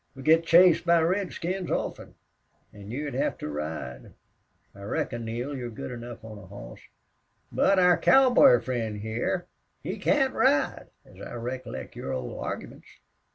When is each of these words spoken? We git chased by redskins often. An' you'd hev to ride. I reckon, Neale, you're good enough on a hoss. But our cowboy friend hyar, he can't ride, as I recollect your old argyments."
We 0.15 0.23
git 0.23 0.43
chased 0.47 0.83
by 0.83 0.99
redskins 1.01 1.69
often. 1.69 2.15
An' 2.73 2.89
you'd 2.89 3.13
hev 3.13 3.37
to 3.37 3.47
ride. 3.47 4.13
I 4.73 4.81
reckon, 4.81 5.23
Neale, 5.25 5.55
you're 5.55 5.69
good 5.69 5.91
enough 5.91 6.23
on 6.25 6.39
a 6.39 6.47
hoss. 6.47 6.79
But 7.51 7.77
our 7.77 7.99
cowboy 7.99 8.61
friend 8.61 8.99
hyar, 8.99 9.45
he 9.83 9.99
can't 9.99 10.33
ride, 10.33 10.87
as 11.05 11.21
I 11.21 11.33
recollect 11.35 11.95
your 11.95 12.13
old 12.13 12.43
argyments." 12.43 12.87